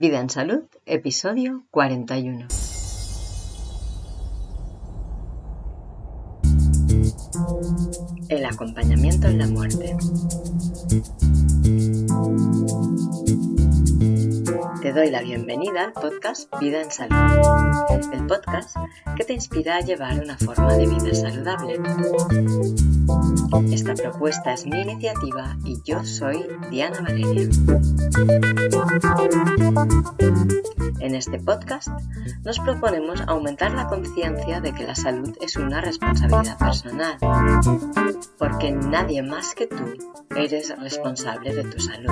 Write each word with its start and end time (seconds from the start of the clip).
Vida 0.00 0.20
en 0.20 0.30
Salud, 0.30 0.62
episodio 0.86 1.64
41. 1.72 2.46
El 8.28 8.44
acompañamiento 8.44 9.26
en 9.26 9.38
la 9.38 9.48
muerte. 9.48 9.96
Te 14.82 14.92
doy 14.92 15.10
la 15.10 15.20
bienvenida 15.20 15.86
al 15.86 15.92
podcast 15.94 16.48
Vida 16.60 16.80
en 16.80 16.92
Salud, 16.92 18.12
el 18.12 18.24
podcast 18.28 18.76
que 19.16 19.24
te 19.24 19.32
inspira 19.32 19.78
a 19.78 19.80
llevar 19.80 20.22
una 20.22 20.38
forma 20.38 20.76
de 20.76 20.86
vida 20.86 21.12
saludable. 21.12 21.80
Esta 23.72 23.94
propuesta 23.94 24.52
es 24.52 24.66
mi 24.66 24.80
iniciativa 24.82 25.56
y 25.64 25.80
yo 25.84 26.04
soy 26.04 26.46
Diana 26.70 27.00
Valeria. 27.00 27.48
En 31.00 31.14
este 31.14 31.38
podcast 31.38 31.88
nos 32.44 32.58
proponemos 32.60 33.22
aumentar 33.26 33.72
la 33.72 33.86
conciencia 33.86 34.60
de 34.60 34.72
que 34.72 34.84
la 34.84 34.94
salud 34.94 35.36
es 35.40 35.56
una 35.56 35.80
responsabilidad 35.80 36.58
personal, 36.58 37.16
porque 38.38 38.72
nadie 38.72 39.22
más 39.22 39.54
que 39.54 39.66
tú 39.66 39.84
eres 40.36 40.76
responsable 40.78 41.54
de 41.54 41.64
tu 41.64 41.80
salud. 41.80 42.10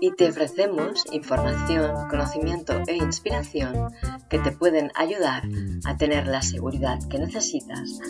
Y 0.00 0.10
te 0.12 0.30
ofrecemos 0.30 1.04
información, 1.12 2.08
conocimiento 2.08 2.82
e 2.86 2.96
inspiración 2.96 3.92
que 4.28 4.38
te 4.38 4.52
pueden 4.52 4.90
ayudar 4.94 5.44
a 5.84 5.96
tener 5.96 6.26
la 6.32 6.40
seguridad 6.40 6.98
que 7.10 7.18
necesitas 7.18 8.00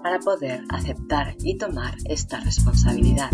para 0.00 0.20
poder 0.20 0.62
aceptar 0.68 1.34
y 1.42 1.58
tomar 1.58 1.96
esta 2.04 2.38
responsabilidad. 2.38 3.30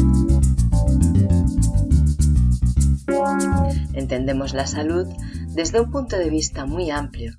Entendemos 3.92 4.54
la 4.54 4.66
salud 4.66 5.06
desde 5.48 5.80
un 5.80 5.90
punto 5.90 6.16
de 6.16 6.30
vista 6.30 6.64
muy 6.64 6.90
amplio 6.90 7.34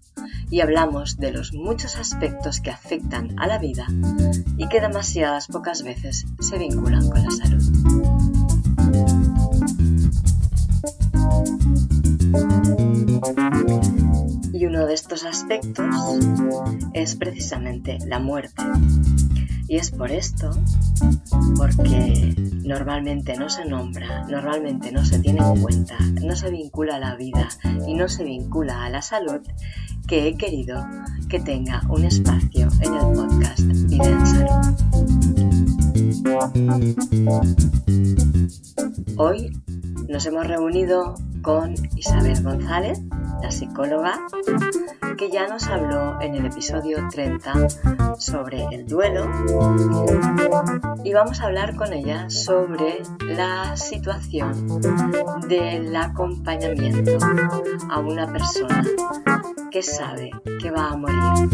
y 0.51 0.61
hablamos 0.61 1.17
de 1.17 1.31
los 1.31 1.53
muchos 1.53 1.95
aspectos 1.97 2.61
que 2.61 2.69
afectan 2.69 3.33
a 3.39 3.47
la 3.47 3.57
vida 3.57 3.87
y 4.57 4.69
que 4.69 4.79
demasiadas 4.79 5.47
pocas 5.47 5.81
veces 5.81 6.27
se 6.39 6.59
vinculan 6.59 7.09
con 7.09 7.23
la 7.23 7.31
salud. 7.31 7.63
Estos 14.91 15.23
aspectos 15.23 15.85
es 16.93 17.15
precisamente 17.15 17.97
la 18.05 18.19
muerte. 18.19 18.61
Y 19.67 19.77
es 19.77 19.89
por 19.91 20.11
esto, 20.11 20.51
porque 21.55 22.35
normalmente 22.65 23.37
no 23.37 23.49
se 23.49 23.63
nombra, 23.63 24.25
normalmente 24.27 24.91
no 24.91 25.05
se 25.05 25.19
tiene 25.19 25.39
en 25.39 25.61
cuenta, 25.61 25.97
no 26.21 26.35
se 26.35 26.51
vincula 26.51 26.97
a 26.97 26.99
la 26.99 27.15
vida 27.15 27.47
y 27.87 27.93
no 27.93 28.09
se 28.09 28.25
vincula 28.25 28.83
a 28.83 28.89
la 28.89 29.01
salud, 29.01 29.39
que 30.07 30.27
he 30.27 30.35
querido 30.35 30.85
que 31.29 31.39
tenga 31.39 31.81
un 31.89 32.03
espacio 32.03 32.67
en 32.81 32.93
el 32.93 33.13
podcast 33.13 33.61
Vida 33.61 34.07
en 34.07 34.27
Salud. 34.27 34.81
Hoy 39.15 39.57
nos 40.09 40.25
hemos 40.25 40.47
reunido 40.47 41.15
con 41.41 41.75
Isabel 41.95 42.43
González, 42.43 43.01
la 43.41 43.51
psicóloga, 43.51 44.19
que 45.17 45.29
ya 45.29 45.47
nos 45.47 45.67
habló 45.67 46.19
en 46.21 46.35
el 46.35 46.45
episodio 46.45 47.07
30 47.09 47.69
sobre 48.17 48.65
el 48.71 48.85
duelo 48.87 49.29
y 51.03 51.13
vamos 51.13 51.41
a 51.41 51.45
hablar 51.45 51.75
con 51.75 51.93
ella 51.93 52.29
sobre 52.29 53.01
la 53.21 53.75
situación 53.77 54.67
del 55.47 55.95
acompañamiento 55.95 57.17
a 57.89 57.99
una 57.99 58.31
persona 58.31 58.83
que 59.71 59.81
sabe 59.81 60.31
que 60.61 60.71
va 60.71 60.89
a 60.89 60.97
morir 60.97 61.49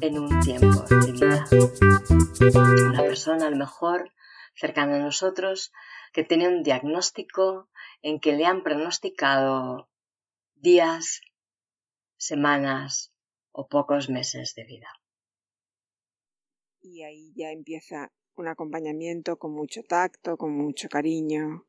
en 0.00 0.18
un 0.18 0.40
tiempo 0.40 0.84
de 0.88 1.12
vida. 1.12 1.44
Una 2.88 3.02
persona 3.02 3.46
a 3.46 3.50
lo 3.50 3.56
mejor 3.56 4.12
cercana 4.54 4.96
a 4.96 5.00
nosotros 5.00 5.72
que 6.12 6.24
tiene 6.24 6.48
un 6.48 6.62
diagnóstico 6.62 7.68
en 8.02 8.20
que 8.20 8.32
le 8.32 8.46
han 8.46 8.62
pronosticado 8.62 9.88
días, 10.60 11.20
semanas 12.18 13.12
o 13.52 13.68
pocos 13.68 14.10
meses 14.10 14.54
de 14.54 14.64
vida. 14.64 14.88
Y 16.82 17.02
ahí 17.02 17.32
ya 17.34 17.50
empieza 17.50 18.12
un 18.34 18.48
acompañamiento 18.48 19.38
con 19.38 19.52
mucho 19.52 19.82
tacto, 19.82 20.36
con 20.36 20.52
mucho 20.52 20.88
cariño, 20.88 21.66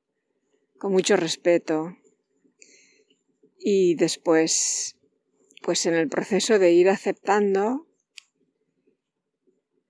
con 0.78 0.92
mucho 0.92 1.16
respeto. 1.16 1.96
Y 3.58 3.96
después, 3.96 4.98
pues 5.64 5.86
en 5.86 5.96
el 5.96 6.10
proceso 6.10 6.60
de 6.60 6.72
ir 6.72 6.90
aceptando, 6.90 7.88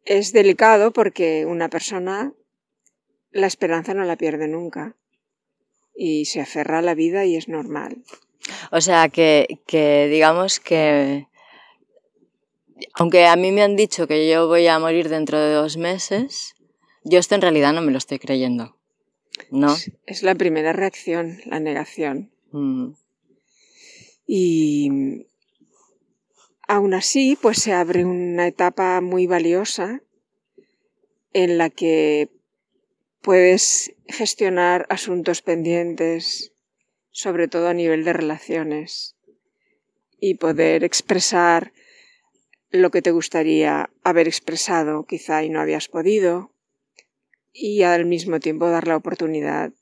es 0.06 0.32
delicado 0.34 0.92
porque 0.92 1.46
una 1.46 1.70
persona 1.70 2.34
la 3.32 3.48
esperanza 3.48 3.94
no 3.94 4.04
la 4.06 4.18
pierde 4.18 4.48
nunca 4.48 4.96
y 5.96 6.26
se 6.26 6.42
aferra 6.42 6.80
a 6.80 6.82
la 6.82 6.96
vida 6.96 7.26
y 7.26 7.36
es 7.36 7.48
normal. 7.48 8.04
O 8.72 8.82
sea 8.82 9.10
que, 9.10 9.60
digamos 10.10 10.60
que 10.60 11.28
aunque 12.94 13.26
a 13.26 13.36
mí 13.36 13.52
me 13.52 13.62
han 13.62 13.76
dicho 13.76 14.08
que 14.08 14.30
yo 14.30 14.48
voy 14.48 14.68
a 14.68 14.80
morir 14.80 15.10
dentro 15.10 15.38
de 15.38 15.54
dos 15.54 15.76
meses, 15.76 16.56
yo 17.04 17.20
esto 17.20 17.36
en 17.36 17.42
realidad 17.42 17.74
no 17.74 17.82
me 17.82 17.92
lo 17.92 17.98
estoy 17.98 18.20
creyendo. 18.20 18.78
¿No? 19.52 19.76
Es, 20.06 20.24
la 20.24 20.36
primera 20.36 20.74
reacción, 20.74 21.40
la 21.46 21.60
negación. 21.60 22.32
Mm. 22.52 22.92
Y 24.26 25.26
aún 26.68 26.94
así, 26.94 27.38
pues 27.42 27.58
se 27.62 27.74
abre 27.74 28.06
una 28.06 28.48
etapa 28.48 29.02
muy 29.02 29.28
valiosa 29.28 30.02
en 31.34 31.58
la 31.58 31.70
que 31.70 32.30
puedes 33.22 33.94
gestionar 34.08 34.86
asuntos 34.90 35.42
pendientes, 35.42 36.54
sobre 37.20 37.50
todo 37.50 37.68
a 37.68 37.74
nivel 37.74 38.06
de 38.06 38.14
relaciones, 38.14 39.18
y 40.22 40.36
poder 40.36 40.86
expresar 40.86 41.74
lo 42.72 42.92
que 42.92 43.02
te 43.02 43.12
gustaría 43.12 43.90
haber 44.06 44.28
expresado 44.28 45.06
quizá 45.06 45.44
y 45.44 45.50
no 45.50 45.60
habías 45.60 45.90
podido, 45.90 46.54
y 47.52 47.84
al 47.84 48.06
mismo 48.06 48.40
tiempo 48.40 48.70
dar 48.70 48.88
la 48.88 48.96
oportunidad 48.96 49.74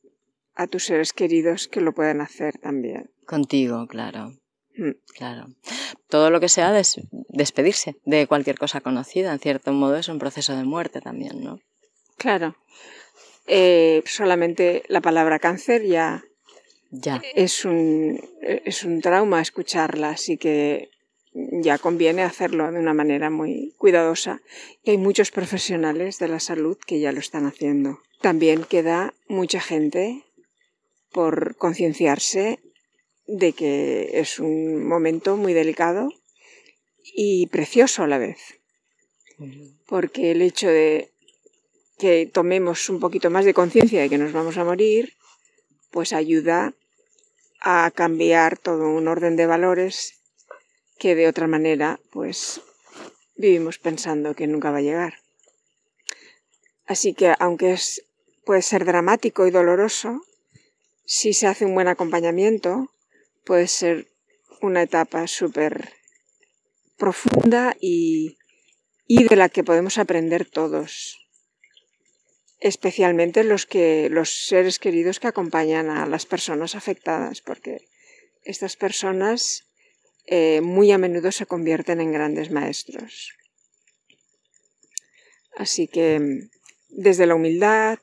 a 0.56 0.66
tus 0.66 0.86
seres 0.86 1.14
queridos 1.14 1.68
que 1.68 1.82
lo 1.82 1.94
puedan 1.94 2.22
hacer 2.22 2.58
también. 2.58 3.12
Contigo, 3.28 3.86
claro. 3.86 4.34
Mm. 4.76 4.96
Claro. 5.16 5.48
Todo 6.08 6.32
lo 6.32 6.40
que 6.40 6.50
sea 6.50 6.74
despedirse 7.30 7.98
de 8.04 8.26
cualquier 8.26 8.58
cosa 8.58 8.82
conocida, 8.82 9.32
en 9.32 9.40
cierto 9.40 9.74
modo, 9.74 9.98
es 9.98 10.08
un 10.08 10.18
proceso 10.18 10.56
de 10.56 10.64
muerte 10.64 11.02
también, 11.02 11.44
¿no? 11.44 11.60
Claro. 12.18 12.56
Eh, 13.46 14.02
solamente 14.08 14.82
la 14.88 15.02
palabra 15.02 15.38
cáncer 15.38 15.86
ya, 15.86 16.24
ya. 16.92 17.22
Es, 17.36 17.66
un, 17.66 18.20
es 18.42 18.84
un 18.84 19.02
trauma 19.02 19.42
escucharla, 19.42 20.12
así 20.12 20.38
que 20.38 20.90
ya 21.34 21.78
conviene 21.78 22.24
hacerlo 22.24 22.72
de 22.72 22.80
una 22.80 22.94
manera 22.94 23.30
muy 23.30 23.74
cuidadosa. 23.78 24.42
Y 24.84 24.92
hay 24.92 24.98
muchos 24.98 25.32
profesionales 25.32 26.20
de 26.20 26.28
la 26.28 26.40
salud 26.40 26.78
que 26.86 27.00
ya 27.00 27.12
lo 27.12 27.20
están 27.20 27.46
haciendo. 27.46 28.00
También 28.22 28.64
queda 28.64 29.14
mucha 29.28 29.60
gente 29.60 30.24
por 31.12 31.56
concienciarse 31.56 32.60
de 33.28 33.54
que 33.54 34.20
es 34.20 34.40
un 34.40 34.88
momento 34.88 35.38
muy 35.38 35.54
delicado 35.54 36.10
y 37.04 37.48
precioso 37.48 38.04
a 38.04 38.08
la 38.08 38.18
vez. 38.18 38.38
Porque 39.88 40.32
el 40.32 40.42
hecho 40.42 40.68
de 40.68 41.12
que 41.98 42.30
tomemos 42.32 42.90
un 42.90 43.00
poquito 43.00 43.30
más 43.30 43.46
de 43.46 43.54
conciencia 43.54 44.02
de 44.02 44.10
que 44.10 44.18
nos 44.18 44.32
vamos 44.32 44.58
a 44.58 44.64
morir, 44.64 45.14
pues 45.92 46.14
ayuda 46.14 46.74
a 47.62 47.92
cambiar 47.94 48.58
todo 48.58 48.90
un 48.90 49.08
orden 49.08 49.36
de 49.36 49.48
valores 49.48 50.20
que 51.00 51.16
de 51.16 51.28
otra 51.28 51.48
manera 51.48 52.00
pues 52.12 52.62
vivimos 53.36 53.78
pensando 53.78 54.36
que 54.36 54.48
nunca 54.48 54.72
va 54.72 54.78
a 54.78 54.82
llegar. 54.82 55.16
Así 56.86 57.14
que 57.14 57.34
aunque 57.40 57.74
es, 57.74 58.06
puede 58.46 58.62
ser 58.62 58.86
dramático 58.86 59.46
y 59.46 59.52
doloroso, 59.52 60.22
si 61.06 61.34
se 61.34 61.48
hace 61.48 61.66
un 61.66 61.76
buen 61.76 61.88
acompañamiento, 61.88 62.92
puede 63.46 63.68
ser 63.68 64.08
una 64.62 64.82
etapa 64.82 65.28
súper 65.28 65.94
profunda 66.98 67.76
y, 67.80 68.38
y 69.06 69.24
de 69.26 69.36
la 69.36 69.50
que 69.50 69.64
podemos 69.64 69.98
aprender 69.98 70.50
todos 70.50 71.27
especialmente 72.60 73.44
los 73.44 73.66
que 73.66 74.10
los 74.10 74.48
seres 74.48 74.80
queridos 74.80 75.20
que 75.20 75.28
acompañan 75.28 75.90
a 75.90 76.06
las 76.06 76.26
personas 76.26 76.76
afectadas, 76.76 77.42
porque 77.42 77.88
estas 78.44 78.76
personas 78.76 79.68
eh, 80.26 80.62
muy 80.62 80.92
a 80.92 80.98
menudo 80.98 81.32
se 81.32 81.46
convierten 81.46 82.02
en 82.02 82.12
grandes 82.12 82.52
maestros. 82.52 83.34
Así 85.56 85.88
que 85.88 86.50
desde 86.90 87.26
la 87.26 87.36
humildad, 87.36 88.00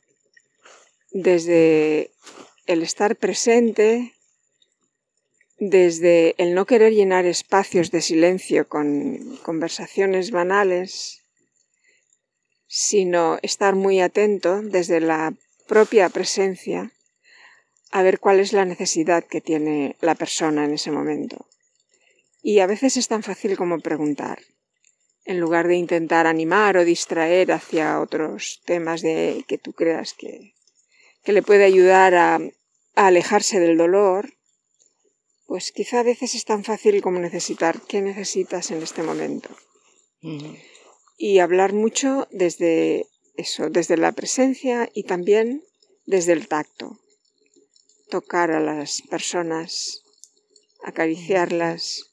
desde 1.10 2.10
el 2.66 2.82
estar 2.82 3.16
presente, 3.16 4.12
desde 5.58 6.34
el 6.38 6.54
no 6.54 6.66
querer 6.66 6.92
llenar 6.92 7.26
espacios 7.26 7.90
de 7.90 8.02
silencio 8.02 8.68
con 8.68 9.36
conversaciones 9.42 10.30
banales, 10.30 11.23
sino 12.76 13.38
estar 13.42 13.76
muy 13.76 14.00
atento 14.00 14.60
desde 14.60 14.98
la 14.98 15.32
propia 15.68 16.08
presencia 16.08 16.90
a 17.92 18.02
ver 18.02 18.18
cuál 18.18 18.40
es 18.40 18.52
la 18.52 18.64
necesidad 18.64 19.22
que 19.22 19.40
tiene 19.40 19.94
la 20.00 20.16
persona 20.16 20.64
en 20.64 20.72
ese 20.72 20.90
momento. 20.90 21.46
Y 22.42 22.58
a 22.58 22.66
veces 22.66 22.96
es 22.96 23.06
tan 23.06 23.22
fácil 23.22 23.56
como 23.56 23.78
preguntar, 23.78 24.40
en 25.24 25.38
lugar 25.38 25.68
de 25.68 25.76
intentar 25.76 26.26
animar 26.26 26.76
o 26.76 26.84
distraer 26.84 27.52
hacia 27.52 28.00
otros 28.00 28.60
temas 28.66 29.02
de 29.02 29.44
que 29.46 29.56
tú 29.56 29.72
creas 29.72 30.12
que, 30.12 30.54
que 31.22 31.32
le 31.32 31.42
puede 31.42 31.62
ayudar 31.62 32.16
a, 32.16 32.40
alejarse 32.96 33.60
del 33.60 33.78
dolor, 33.78 34.34
pues 35.46 35.70
quizá 35.70 36.00
a 36.00 36.04
veces 36.04 36.34
es 36.34 36.44
tan 36.44 36.64
fácil 36.64 37.02
como 37.02 37.20
necesitar 37.20 37.80
qué 37.82 38.02
necesitas 38.02 38.72
en 38.72 38.82
este 38.82 39.04
momento. 39.04 39.50
Y 41.16 41.38
hablar 41.38 41.72
mucho 41.72 42.28
desde 42.30 43.06
eso, 43.36 43.70
desde 43.70 43.96
la 43.96 44.12
presencia 44.12 44.90
y 44.94 45.04
también 45.04 45.62
desde 46.06 46.32
el 46.32 46.48
tacto 46.48 46.98
tocar 48.08 48.50
a 48.50 48.60
las 48.60 49.02
personas, 49.02 50.04
acariciarlas, 50.84 52.10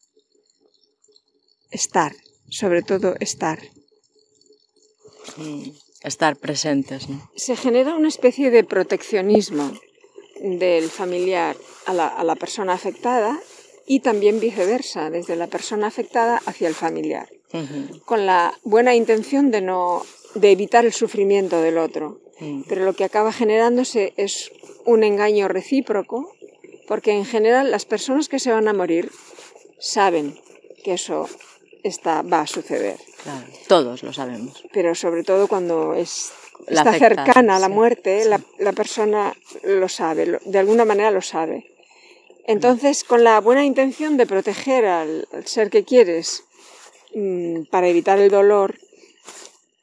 estar, 1.69 2.13
sobre 2.49 2.81
todo 2.81 3.15
estar. 3.19 3.59
estar 6.01 6.35
presentes. 6.37 7.07
Se 7.35 7.55
genera 7.55 7.95
una 7.95 8.07
especie 8.07 8.49
de 8.49 8.63
proteccionismo 8.63 9.71
del 10.41 10.89
familiar 10.89 11.55
a 11.85 11.93
la, 11.93 12.35
persona 12.35 12.73
afectada 12.73 13.39
y 13.85 13.99
también 13.99 14.39
viceversa, 14.39 15.09
desde 15.09 15.35
la 15.35 15.47
persona 15.47 15.87
afectada 15.87 16.41
hacia 16.45 16.67
el 16.67 16.75
familiar, 16.75 17.29
con 18.05 18.25
la 18.25 18.57
buena 18.63 18.95
intención 18.95 19.51
de 19.51 19.61
no 19.61 20.03
de 20.35 20.51
evitar 20.51 20.85
el 20.85 20.93
sufrimiento 20.93 21.61
del 21.61 21.77
otro. 21.77 22.19
Mm. 22.39 22.61
Pero 22.67 22.85
lo 22.85 22.93
que 22.93 23.03
acaba 23.03 23.31
generándose 23.31 24.13
es 24.17 24.51
un 24.85 25.03
engaño 25.03 25.47
recíproco, 25.47 26.33
porque 26.87 27.11
en 27.11 27.25
general 27.25 27.71
las 27.71 27.85
personas 27.85 28.29
que 28.29 28.39
se 28.39 28.51
van 28.51 28.67
a 28.67 28.73
morir 28.73 29.11
saben 29.79 30.39
que 30.83 30.93
eso 30.93 31.27
está, 31.83 32.21
va 32.21 32.41
a 32.41 32.47
suceder. 32.47 32.97
Claro, 33.23 33.45
todos 33.67 34.03
lo 34.03 34.13
sabemos. 34.13 34.63
Pero 34.71 34.95
sobre 34.95 35.23
todo 35.23 35.47
cuando 35.47 35.93
es, 35.93 36.31
está 36.67 36.93
cercana 36.93 37.57
a 37.57 37.59
la 37.59 37.69
muerte, 37.69 38.25
La, 38.25 38.71
persona 38.73 39.35
lo 39.63 39.89
sabe, 39.89 40.39
de 40.43 40.59
alguna 40.59 40.85
manera 40.85 41.11
lo 41.11 41.21
sabe. 41.21 41.67
Entonces, 42.47 43.03
con 43.03 43.23
la 43.23 43.39
buena 43.39 43.63
intención 43.63 44.17
de 44.17 44.25
proteger 44.25 44.85
al, 44.85 45.27
ser 45.45 45.69
que 45.69 45.83
quieres 45.83 46.43
para 47.69 47.87
evitar 47.87 48.19
el 48.19 48.29
dolor, 48.29 48.79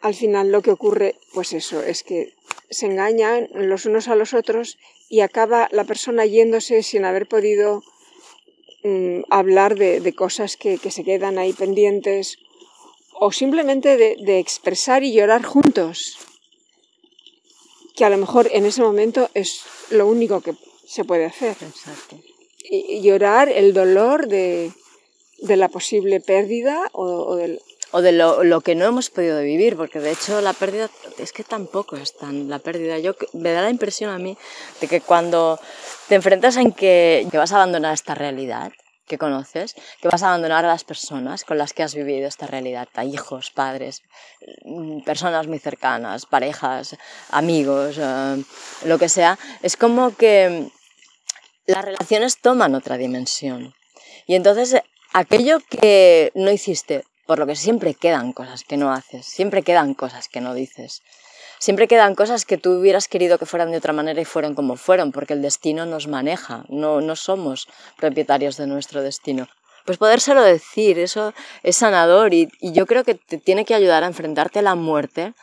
al 0.01 0.15
final 0.15 0.51
lo 0.53 0.63
que 0.63 0.71
ocurre, 0.71 1.17
pues 1.33 1.53
eso, 1.53 1.83
es 1.83 2.03
que 2.03 2.33
se 2.71 2.87
engañan 2.87 3.49
los 3.55 3.87
unos 3.87 4.09
a 4.09 4.15
los 4.15 4.35
otros 4.35 4.79
y 5.09 5.21
acaba 5.21 5.69
la 5.73 5.85
persona 5.85 6.27
yéndose 6.27 6.83
sin 6.83 7.05
haber 7.05 7.27
podido 7.27 7.83
mm, 8.85 9.23
hablar 9.31 9.77
de, 9.77 10.15
cosas 10.15 10.57
que, 10.57 10.79
se 10.79 11.05
quedan 11.05 11.39
ahí 11.39 11.53
pendientes 11.53 12.39
o 13.13 13.33
simplemente 13.33 13.97
de, 13.97 14.39
expresar 14.39 15.03
y 15.03 15.13
llorar 15.13 15.45
juntos, 15.45 16.19
que 17.97 18.05
a 18.05 18.11
lo 18.11 18.17
mejor 18.17 18.49
en 18.53 18.65
ese 18.65 18.83
momento 18.83 19.29
es 19.35 19.63
lo 19.91 20.07
único 20.07 20.41
que 20.41 20.55
se 20.87 21.05
puede 21.05 21.25
hacer. 21.25 21.57
Y, 22.63 23.01
llorar 23.01 23.49
el 23.49 23.73
dolor 23.73 24.29
de, 24.29 24.71
la 25.39 25.69
posible 25.69 26.21
pérdida 26.21 26.91
o, 26.93 27.05
o 27.05 27.37
del, 27.37 27.61
o 27.91 28.03
de 28.03 28.13
lo, 28.13 28.61
que 28.61 28.75
no 28.75 28.85
hemos 28.85 29.11
podido 29.11 29.41
vivir, 29.41 29.77
porque 29.77 30.01
de 30.01 30.13
hecho 30.13 30.41
la 30.41 30.53
pérdida 30.53 30.91
es 31.19 31.33
que 31.33 31.45
tampoco 31.45 31.97
es 31.97 32.17
tan 32.17 32.49
la 32.49 32.59
pérdida. 32.59 32.99
Yo 32.99 33.15
me 33.33 33.53
da 33.53 33.63
la 33.63 33.71
impresión 33.71 34.11
a 34.11 34.19
mí 34.19 34.37
de 34.81 34.89
que 34.89 35.01
cuando 35.01 35.59
te 36.09 36.15
enfrentas 36.15 36.57
en 36.57 36.73
que, 36.73 37.27
vas 37.33 37.53
a 37.53 37.57
abandonar 37.57 37.95
esta 37.95 38.15
realidad 38.15 38.73
que 39.07 39.17
conoces, 39.17 39.75
que 40.03 40.09
vas 40.09 40.23
a 40.23 40.29
abandonar 40.29 40.67
a 40.67 40.69
las 40.69 40.85
personas 40.85 41.45
con 41.45 41.57
las 41.57 41.73
que 41.73 41.83
has 41.83 41.95
vivido 41.95 42.29
esta 42.29 42.47
realidad, 42.47 42.89
a 42.95 43.07
hijos, 43.07 43.51
padres, 43.51 44.03
mm, 44.65 45.01
personas 45.01 45.47
muy 45.47 45.59
cercanas, 45.59 46.27
parejas, 46.27 46.95
amigos, 47.31 47.97
eh, 47.99 48.45
lo 48.85 48.99
que 48.99 49.09
sea, 49.09 49.39
es 49.63 49.79
como 49.79 50.15
que 50.15 50.69
las 51.65 51.85
relaciones 51.87 52.39
toman 52.39 52.75
otra 52.75 52.99
dimensión. 52.99 53.73
Y 54.27 54.35
entonces 54.35 54.77
aquello 55.13 55.59
que 55.69 56.33
no 56.35 56.51
hiciste 56.51 57.05
por 57.27 57.39
lo 57.39 57.47
que 57.47 57.57
siempre 57.57 57.95
quedan 57.95 58.33
cosas 58.33 58.65
que 58.65 58.77
no 58.77 58.91
haces, 58.91 59.27
siempre 59.27 59.63
quedan 59.63 59.95
cosas 59.95 60.29
que 60.29 60.41
no 60.41 60.55
dices. 60.55 61.03
Siempre 61.59 61.89
quedan 61.89 62.15
cosas 62.15 62.45
que 62.45 62.57
tú 62.57 62.79
hubieras 62.79 63.09
querido 63.09 63.37
que 63.37 63.45
fueran 63.45 63.73
de 63.73 63.79
otra 63.79 63.93
manera 63.93 64.21
y 64.21 64.25
fueron 64.25 64.55
como 64.55 64.77
fueron, 64.77 65.11
porque 65.11 65.35
el 65.35 65.43
destino 65.43 65.87
nos 65.87 66.07
maneja, 66.07 66.65
no, 66.69 67.01
no 67.01 67.17
somos 67.17 67.69
propietarios 67.97 68.57
de 68.57 68.69
nuestro 68.69 69.03
destino. 69.03 69.49
Pues 69.85 69.99
podérselo 69.99 70.43
decir, 70.43 70.99
eso 70.99 71.35
es 71.63 71.77
sanador 71.77 72.33
y, 72.33 72.49
yo 72.61 72.87
creo 72.87 73.05
que 73.05 73.15
te 73.15 73.39
tiene 73.39 73.65
que 73.65 73.75
ayudar 73.75 74.05
a 74.05 74.07
enfrentarte 74.07 74.61
a 74.61 74.63
la 74.63 74.77
muerte 74.77 75.35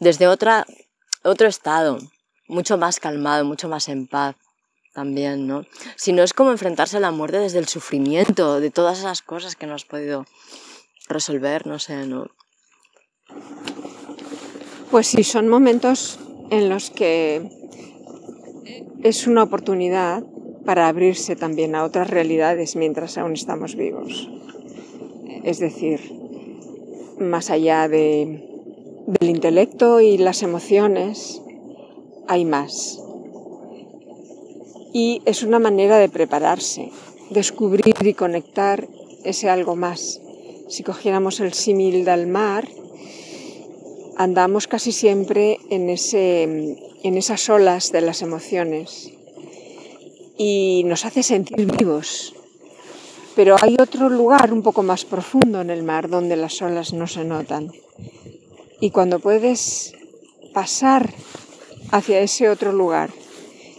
desde 0.00 0.26
otra, 0.26 0.66
otro 1.22 1.46
estado, 1.46 1.98
mucho 2.46 2.78
más 2.78 2.98
calmado, 2.98 3.44
mucho 3.44 3.68
más 3.68 3.88
en 3.88 4.06
paz 4.06 4.36
también, 4.98 5.46
¿no? 5.46 5.64
Si 5.94 6.12
no 6.12 6.24
es 6.24 6.32
como 6.34 6.50
enfrentarse 6.50 6.96
a 6.96 7.00
la 7.00 7.12
muerte 7.12 7.38
desde 7.38 7.60
el 7.60 7.68
sufrimiento, 7.68 8.58
de 8.58 8.72
todas 8.72 8.98
esas 8.98 9.22
cosas 9.22 9.54
que 9.54 9.68
no 9.68 9.74
has 9.74 9.84
podido 9.84 10.24
resolver, 11.08 11.68
no 11.68 11.78
sé, 11.78 12.04
¿no? 12.04 12.26
Pues 14.90 15.06
sí, 15.06 15.22
son 15.22 15.46
momentos 15.46 16.18
en 16.50 16.68
los 16.68 16.90
que 16.90 17.48
es 19.04 19.28
una 19.28 19.44
oportunidad 19.44 20.24
para 20.64 20.88
abrirse 20.88 21.36
también 21.36 21.76
a 21.76 21.84
otras 21.84 22.10
realidades 22.10 22.74
mientras 22.74 23.18
aún 23.18 23.34
estamos 23.34 23.76
vivos. 23.76 24.28
Es 25.44 25.60
decir, 25.60 26.00
más 27.20 27.50
allá 27.50 27.86
de, 27.86 28.42
del 29.06 29.30
intelecto 29.30 30.00
y 30.00 30.18
las 30.18 30.42
emociones, 30.42 31.40
hay 32.26 32.44
más. 32.44 33.00
Y 34.92 35.22
es 35.24 35.42
una 35.42 35.58
manera 35.58 35.98
de 35.98 36.08
prepararse, 36.08 36.90
descubrir 37.30 37.94
y 38.02 38.14
conectar 38.14 38.88
ese 39.24 39.50
algo 39.50 39.76
más 39.76 40.20
si 40.68 40.82
cogiéramos 40.82 41.40
el 41.40 41.54
símil 41.54 42.04
del 42.04 42.26
mar, 42.26 42.68
andamos 44.16 44.66
casi 44.66 44.92
siempre 44.92 45.58
en, 45.70 45.88
ese, 45.88 46.42
en 46.42 47.16
esas 47.16 47.48
olas 47.48 47.90
de 47.90 48.02
las 48.02 48.22
emociones 48.22 49.10
y 50.36 50.82
nos 50.84 51.04
hace 51.04 51.22
sentir 51.22 51.66
vivos. 51.66 52.34
Pero 53.34 53.56
hay 53.58 53.76
otro 53.80 54.08
lugar 54.08 54.52
un 54.52 54.62
poco 54.62 54.82
más 54.82 55.04
profundo 55.04 55.60
en 55.60 55.70
el 55.70 55.84
mar 55.84 56.08
donde 56.08 56.36
las 56.36 56.60
olas 56.60 56.92
no 56.92 57.06
se 57.06 57.24
notan. 57.24 57.72
Y 58.80 58.90
cuando 58.90 59.20
puedes 59.20 59.94
pasar 60.52 61.14
hacia 61.92 62.20
ese 62.20 62.48
otro 62.48 62.72
lugar 62.72 63.10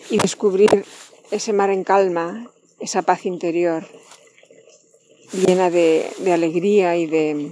y 0.09 0.17
descubrir 0.17 0.85
ese 1.31 1.53
mar 1.53 1.69
en 1.69 1.83
calma, 1.83 2.49
esa 2.79 3.01
paz 3.01 3.25
interior, 3.25 3.87
llena 5.31 5.69
de, 5.69 6.11
alegría 6.31 6.97
y 6.97 7.05
de, 7.05 7.51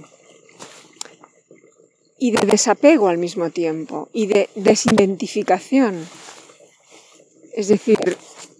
y 2.18 2.30
de 2.32 2.46
desapego 2.46 3.08
al 3.08 3.18
mismo 3.18 3.50
tiempo 3.50 4.08
y 4.12 4.26
de 4.26 4.48
desidentificación. 4.54 6.08
Es 7.52 7.68
decir, 7.68 7.98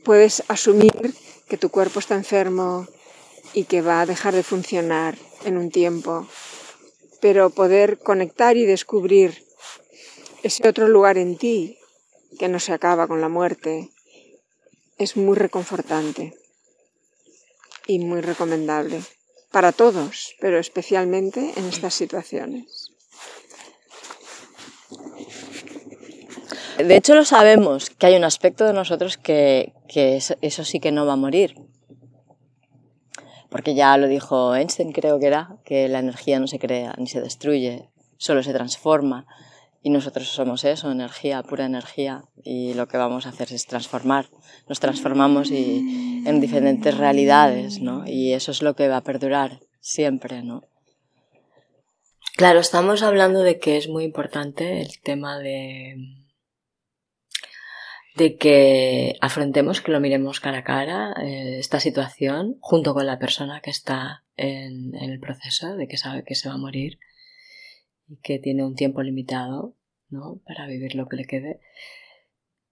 puedes 0.04 0.44
asumir 0.48 1.14
que 1.48 1.56
tu 1.56 1.70
cuerpo 1.70 1.98
está 1.98 2.14
enfermo 2.14 2.87
y 3.54 3.64
que 3.64 3.82
va 3.82 4.00
a 4.00 4.06
dejar 4.06 4.34
de 4.34 4.42
funcionar 4.42 5.18
en 5.44 5.56
un 5.56 5.70
tiempo, 5.70 6.26
pero 7.20 7.50
poder 7.50 7.98
conectar 7.98 8.56
y 8.56 8.66
descubrir 8.66 9.44
ese 10.42 10.68
otro 10.68 10.87
lugar 10.87 11.18
en 11.18 11.37
ti 11.37 11.78
que 12.38 12.48
no 12.48 12.60
se 12.60 12.72
acaba 12.72 13.08
con 13.08 13.20
la 13.20 13.28
muerte 13.28 13.90
es 14.99 15.17
muy 15.17 15.37
reconfortante 15.37 16.35
y 17.87 17.99
muy 18.00 18.21
recomendable 18.21 19.02
para 19.50 19.73
todos, 19.73 20.35
pero 20.40 20.59
especialmente 20.59 21.52
en 21.57 21.64
estas 21.67 21.95
situaciones. 21.95 22.93
De 26.78 26.97
hecho, 26.97 27.17
lo 27.17 27.25
sabemos, 27.25 27.90
que 27.90 28.07
hay 28.07 28.14
un 28.14 28.23
aspecto 28.23 28.64
de 28.64 28.73
nosotros 28.73 29.17
que, 29.17 29.73
eso, 29.88 30.64
sí 30.64 30.78
que 30.78 30.93
no 30.93 31.07
va 31.07 31.14
a 31.14 31.17
morir. 31.17 31.57
Porque 33.50 33.75
ya 33.75 33.97
lo 33.97 34.07
dijo 34.07 34.55
Einstein, 34.55 34.93
creo 34.93 35.19
que 35.19 35.26
era, 35.26 35.57
que 35.64 35.88
la 35.88 35.99
energía 35.99 36.38
no 36.38 36.47
se 36.47 36.61
crea 36.61 36.95
ni 36.97 37.09
se 37.09 37.21
destruye, 37.21 37.88
solo 38.17 38.45
se 38.45 38.52
transforma. 38.52 39.26
Y 39.88 39.90
nosotros 39.90 40.28
somos 40.28 40.64
eso, 40.64 40.92
energía, 40.92 41.42
pura 41.42 41.64
energía. 41.64 42.26
Y 42.45 42.75
lo 42.75 42.88
que 42.88 42.99
vamos 42.99 43.25
a 43.25 43.30
hacer 43.30 43.54
es 43.54 43.64
transformar. 43.64 44.28
Nos 44.68 44.80
transformamos 44.80 45.50
y, 45.50 46.23
en 46.26 46.42
diferentes 46.42 46.95
realidades, 46.99 47.80
¿no? 47.80 48.07
Y 48.07 48.35
eso 48.35 48.50
es 48.50 48.61
lo 48.61 48.76
que 48.76 48.88
va 48.88 48.99
a 48.99 49.02
perdurar 49.02 49.61
siempre, 49.80 50.42
¿no? 50.42 50.68
Claro, 52.37 52.61
estamos 52.61 53.02
hablando 53.02 53.40
de 53.40 53.59
que 53.59 53.78
es 53.78 53.88
muy 53.88 54.04
importante 54.04 54.83
el 54.83 55.00
tema 55.00 55.38
de, 55.38 55.97
de 58.14 58.37
que 58.37 59.16
afrontemos, 59.23 59.80
que 59.80 59.92
lo 59.92 60.00
miremos 60.00 60.40
cara 60.40 60.59
a 60.59 60.64
cara, 60.64 61.14
eh, 61.23 61.57
esta 61.59 61.80
situación, 61.80 62.59
junto 62.61 62.92
con 62.92 63.07
la 63.07 63.18
persona 63.18 63.62
que 63.62 63.71
está 63.71 64.23
en, 64.37 64.95
el 64.97 65.18
proceso, 65.18 65.76
de 65.76 65.88
que 65.88 65.97
sabe 65.97 66.25
que 66.25 66.35
se 66.35 66.50
va 66.50 66.57
a 66.57 66.59
morir 66.59 66.99
y 68.07 68.18
que 68.18 68.38
tiene 68.38 68.66
un 68.66 68.75
tiempo 68.75 69.02
limitado, 69.02 69.77
¿no? 70.11 70.41
Para 70.47 70.67
vivir 70.67 70.95
lo 70.95 71.09
que 71.09 71.17
le 71.17 71.25
quede. 71.25 71.61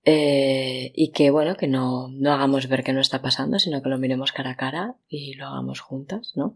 Eh, 0.04 0.92
y 0.94 1.10
que, 1.10 1.30
bueno, 1.30 1.56
que 1.56 1.66
no, 1.66 2.08
no 2.08 2.32
hagamos 2.32 2.68
ver 2.68 2.84
que 2.84 2.92
no 2.92 3.00
está 3.00 3.22
pasando, 3.22 3.58
sino 3.58 3.82
que 3.82 3.88
lo 3.88 3.98
miremos 3.98 4.32
cara 4.32 4.50
a 4.50 4.56
cara 4.56 4.96
y 5.08 5.34
lo 5.34 5.46
hagamos 5.46 5.80
juntas, 5.80 6.32
¿no? 6.36 6.54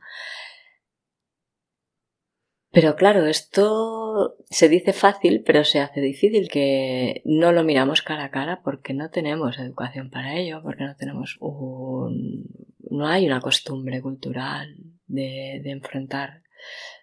Pero 2.73 2.95
claro, 2.95 3.27
esto 3.27 4.37
se 4.49 4.69
dice 4.69 4.93
fácil, 4.93 5.43
pero 5.45 5.65
se 5.65 5.81
hace 5.81 6.01
difícil 6.01 6.49
que 6.49 7.21
no 7.25 7.51
lo 7.51 7.65
miramos 7.65 8.03
cara 8.03 8.25
a 8.25 8.31
cara 8.31 8.63
porque 8.63 8.95
no 8.95 9.11
tenemos 9.11 9.59
educación 9.59 10.11
para 10.11 10.37
ello, 10.37 10.63
porque 10.63 10.85
no 10.85 10.95
tenemos 10.95 11.37
un... 11.41 12.45
no 12.89 13.09
hay 13.09 13.27
una 13.27 13.41
costumbre 13.41 14.01
cultural 14.01 14.77
de, 15.09 15.61
de 15.65 15.71
enfrentar, 15.71 16.45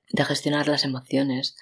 de 0.10 0.24
gestionar 0.24 0.68
las 0.68 0.86
emociones. 0.86 1.58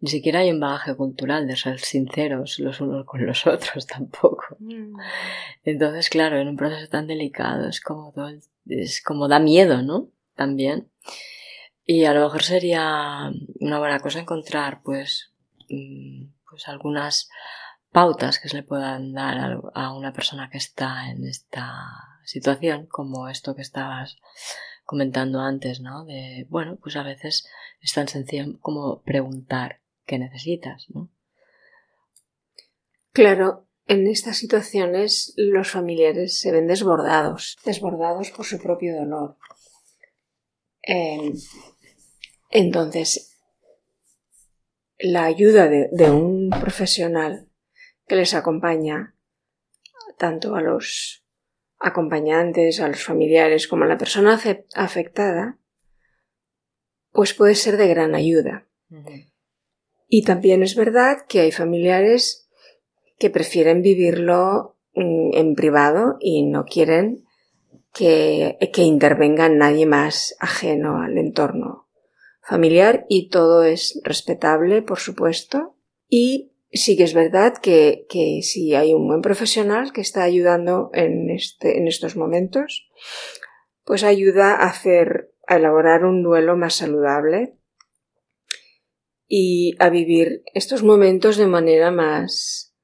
Ni 0.00 0.10
siquiera 0.10 0.40
hay 0.40 0.50
un 0.50 0.60
bagaje 0.60 0.96
cultural 0.96 1.46
de 1.46 1.56
ser 1.56 1.78
sinceros 1.80 2.58
los 2.58 2.80
unos 2.80 3.06
con 3.06 3.24
los 3.24 3.46
otros 3.46 3.86
tampoco. 3.88 4.56
Mm. 4.58 4.98
Entonces, 5.64 6.08
claro, 6.08 6.38
en 6.38 6.48
un 6.48 6.56
proceso 6.56 6.88
tan 6.88 7.06
delicado 7.06 7.68
es 7.68 7.80
como, 7.80 8.12
es 8.66 9.02
como 9.02 9.28
da 9.28 9.38
miedo, 9.38 9.82
¿no? 9.82 10.08
También. 10.34 10.90
Y 11.86 12.04
a 12.04 12.14
lo 12.14 12.24
mejor 12.24 12.42
sería 12.42 13.30
una 13.60 13.78
buena 13.78 14.00
cosa 14.00 14.20
encontrar, 14.20 14.82
pues, 14.82 15.32
mm, 15.68 16.24
pues 16.48 16.66
algunas 16.68 17.28
pautas 17.92 18.40
que 18.40 18.48
se 18.48 18.56
le 18.56 18.62
puedan 18.64 19.12
dar 19.12 19.60
a 19.74 19.92
una 19.92 20.12
persona 20.12 20.50
que 20.50 20.58
está 20.58 21.10
en 21.10 21.24
esta 21.26 21.86
situación, 22.24 22.86
como 22.86 23.28
esto 23.28 23.54
que 23.54 23.62
estabas 23.62 24.16
comentando 24.84 25.40
antes, 25.40 25.80
¿no? 25.80 26.04
De, 26.04 26.46
bueno, 26.48 26.78
pues 26.80 26.96
a 26.96 27.02
veces 27.02 27.46
es 27.80 27.92
tan 27.92 28.08
sencillo 28.08 28.58
como 28.60 29.02
preguntar 29.02 29.80
qué 30.06 30.18
necesitas, 30.18 30.86
¿no? 30.90 31.10
Claro, 33.12 33.66
en 33.86 34.06
estas 34.06 34.38
situaciones 34.38 35.34
los 35.36 35.70
familiares 35.70 36.38
se 36.38 36.52
ven 36.52 36.66
desbordados, 36.66 37.56
desbordados 37.64 38.30
por 38.30 38.44
su 38.44 38.58
propio 38.58 38.96
dolor. 38.96 39.36
Entonces, 42.50 43.36
la 44.98 45.24
ayuda 45.24 45.68
de, 45.68 46.10
un 46.10 46.50
profesional 46.50 47.48
que 48.06 48.16
les 48.16 48.34
acompaña 48.34 49.16
tanto 50.18 50.54
a 50.54 50.60
los 50.60 51.23
acompañantes, 51.84 52.80
a 52.80 52.88
los 52.88 53.02
familiares, 53.02 53.68
como 53.68 53.84
a 53.84 53.86
la 53.86 53.98
persona 53.98 54.40
afectada, 54.74 55.58
pues 57.12 57.34
puede 57.34 57.54
ser 57.54 57.76
de 57.76 57.88
gran 57.88 58.14
ayuda. 58.14 58.66
Y 60.08 60.24
también 60.24 60.62
es 60.62 60.74
verdad 60.74 61.18
que 61.28 61.40
hay 61.40 61.52
familiares 61.52 62.48
que 63.18 63.30
prefieren 63.30 63.82
vivirlo 63.82 64.76
mm, 64.94 65.34
en 65.34 65.54
privado 65.54 66.16
y 66.20 66.44
no 66.44 66.64
quieren 66.64 67.24
que, 67.92 68.58
que 68.72 68.82
intervenga 68.82 69.48
nadie 69.48 69.86
más 69.86 70.36
ajeno 70.40 71.02
al 71.02 71.18
entorno 71.18 71.84
familiar 72.44 73.06
y 73.08 73.28
todo 73.28 73.64
es 73.64 74.00
respetable, 74.04 74.82
por 74.82 74.98
supuesto. 74.98 75.76
Y 76.08 76.52
sí 76.78 76.96
que 76.96 77.04
es 77.04 77.14
verdad 77.14 77.54
que, 77.56 78.06
que 78.08 78.40
si 78.42 78.74
hay 78.74 78.94
un 78.94 79.06
buen 79.06 79.20
profesional 79.20 79.92
que 79.92 80.00
está 80.00 80.22
ayudando 80.22 80.90
en, 80.92 81.30
este, 81.30 81.78
en 81.78 81.86
estos 81.88 82.16
momentos, 82.16 82.88
pues 83.84 84.02
ayuda 84.02 84.54
a 84.54 84.68
hacer, 84.68 85.32
a 85.46 85.56
elaborar 85.56 86.04
un 86.04 86.22
duelo 86.22 86.56
más 86.56 86.74
saludable 86.74 87.58
y 89.26 89.74
a 89.78 89.88
vivir 89.88 90.42
estos 90.54 90.82
momentos 90.82 91.36
de 91.36 91.46
manera 91.46 91.90
más 91.90 92.74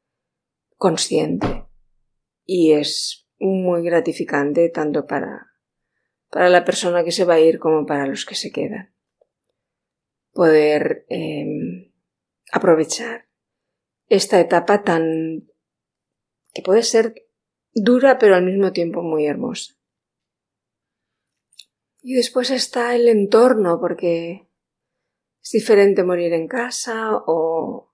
consciente. 0.76 1.66
Y 2.44 2.72
es 2.72 3.28
muy 3.38 3.82
gratificante 3.82 4.68
tanto 4.68 5.06
para, 5.06 5.52
para 6.30 6.48
la 6.48 6.64
persona 6.64 7.04
que 7.04 7.12
se 7.12 7.24
va 7.24 7.34
a 7.34 7.40
ir 7.40 7.58
como 7.58 7.86
para 7.86 8.06
los 8.06 8.24
que 8.24 8.34
se 8.34 8.50
quedan 8.50 8.94
poder 10.32 11.04
em, 11.08 11.92
aprovechar 12.52 13.29
esta 14.10 14.40
etapa 14.40 14.82
tan 14.82 15.48
que 16.52 16.62
puede 16.62 16.82
ser 16.82 17.14
dura 17.72 18.18
pero 18.18 18.34
al 18.34 18.44
mismo 18.44 18.72
tiempo 18.72 19.02
muy 19.02 19.24
hermosa. 19.24 19.74
Y 22.02 22.14
después 22.14 22.50
está 22.50 22.94
el 22.96 23.08
entorno, 23.08 23.78
porque 23.78 24.48
es 25.42 25.50
diferente 25.52 26.02
morir 26.02 26.32
en 26.32 26.48
casa 26.48 27.10
o 27.14 27.92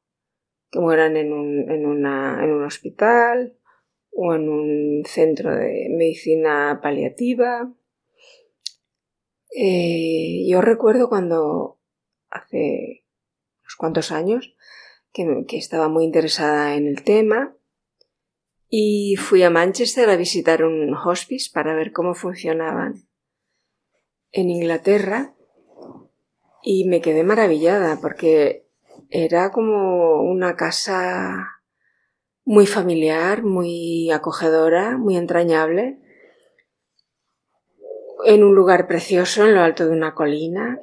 que 0.71 0.79
mueran 0.79 1.17
en 1.17 1.33
un, 1.33 1.71
en 1.71 1.87
una, 1.87 2.43
en 2.43 2.53
un 2.53 2.65
hospital 2.65 3.59
o 4.11 4.35
en 4.35 4.49
un 4.49 5.03
centro 5.05 5.55
de 5.55 5.89
medicina 5.91 6.81
paliativa. 6.83 7.73
Eh, 9.55 10.47
yo 10.49 10.61
recuerdo 10.61 11.09
cuando 11.09 11.81
hace 12.31 13.05
unos 13.61 13.77
cuantos 13.77 14.13
años 14.13 14.57
que, 15.47 15.57
estaba 15.57 15.89
muy 15.89 16.05
interesada 16.05 16.75
en 16.75 16.87
el 16.87 17.03
tema 17.03 17.57
y 18.69 19.17
fui 19.17 19.43
a 19.43 19.51
Manchester 19.51 20.11
a 20.11 20.17
visitar 20.17 20.63
un 20.63 20.93
hospice 20.95 21.51
para 21.53 21.75
ver 21.75 21.93
cómo 21.93 22.15
funcionaban 22.15 23.09
en 24.33 24.51
Inglaterra 24.51 25.35
y 26.63 26.85
me 26.85 27.01
quedé 27.01 27.25
maravillada 27.25 27.99
porque 28.01 28.67
era 29.09 29.51
como 29.53 30.21
una 30.21 30.57
casa 30.57 31.63
muy 32.45 32.67
familiar, 32.67 33.43
muy 33.43 34.11
acogedora, 34.11 34.99
muy 34.99 35.17
entrañable, 35.17 35.99
en 38.25 38.45
un 38.45 38.55
lugar 38.55 38.87
precioso 38.87 39.45
en 39.45 39.55
lo 39.55 39.61
alto 39.61 39.87
de 39.87 39.93
una 39.93 40.15
colina 40.15 40.79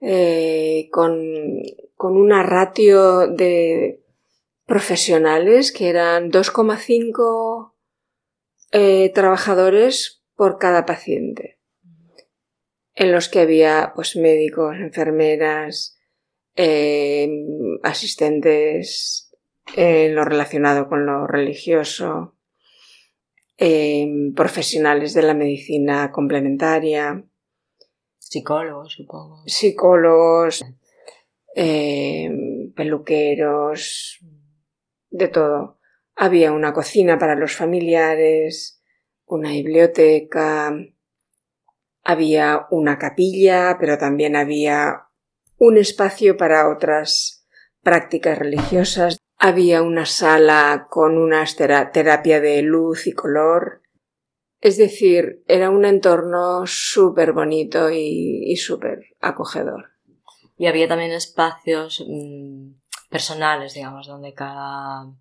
eh, 0.00 0.88
con, 0.92 1.62
con 1.96 2.16
una 2.16 2.42
ratio 2.42 3.26
de 3.26 4.04
profesionales 4.64 5.72
que 5.72 5.88
eran 5.88 6.30
2,5 6.30 7.72
eh, 8.70 9.10
trabajadores 9.14 10.22
por 10.36 10.58
cada 10.58 10.86
paciente, 10.86 11.58
en 12.94 13.12
los 13.12 13.28
que 13.28 13.40
había 13.40 13.92
pues 13.94 14.14
médicos, 14.14 14.76
enfermeras, 14.76 15.98
eh, 16.54 17.28
asistentes 17.82 19.32
en 19.74 20.14
lo 20.14 20.24
relacionado 20.24 20.88
con 20.88 21.06
lo 21.06 21.26
religioso, 21.26 22.36
profesionales 24.36 25.14
de 25.14 25.22
la 25.22 25.34
medicina 25.34 26.12
complementaria, 26.12 27.27
Psicólogos, 28.30 28.92
supongo. 28.92 29.42
Psicólogos, 29.46 30.64
eh, 31.54 32.30
peluqueros, 32.76 34.18
de 35.10 35.28
todo. 35.28 35.78
Había 36.14 36.52
una 36.52 36.72
cocina 36.72 37.18
para 37.18 37.36
los 37.36 37.54
familiares, 37.54 38.82
una 39.24 39.50
biblioteca, 39.50 40.74
había 42.04 42.66
una 42.70 42.98
capilla, 42.98 43.76
pero 43.80 43.98
también 43.98 44.36
había 44.36 45.08
un 45.58 45.76
espacio 45.76 46.36
para 46.36 46.68
otras 46.68 47.46
prácticas 47.82 48.38
religiosas. 48.38 49.18
Había 49.38 49.82
una 49.82 50.04
sala 50.04 50.88
con 50.90 51.16
una 51.16 51.44
terapia 51.92 52.40
de 52.40 52.62
luz 52.62 53.06
y 53.06 53.12
color. 53.12 53.82
Es 54.60 54.76
decir, 54.76 55.44
era 55.46 55.70
un 55.70 55.84
entorno 55.84 56.66
súper 56.66 57.32
bonito 57.32 57.90
y, 57.90 58.56
súper 58.56 59.06
acogedor. 59.20 59.92
Y 60.56 60.66
había 60.66 60.88
también 60.88 61.12
espacios 61.12 62.04
mm, 62.06 62.72
personales, 63.08 63.74
digamos, 63.74 64.08
donde 64.08 64.34
cada, 64.34 65.12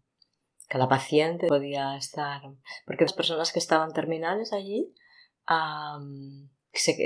cada 0.68 0.90
paciente 0.90 1.48
podía 1.48 1.96
estar. 1.98 2.42
Porque 2.86 3.04
las 3.04 3.14
personas 3.14 3.52
que 3.52 3.60
estaban 3.60 3.94
terminales 3.94 4.54
allí 4.54 4.92